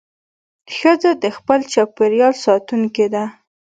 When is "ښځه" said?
0.75-1.11